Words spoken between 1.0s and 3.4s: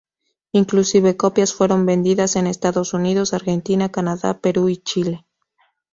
copias fueron vendidas en Estados Unidos,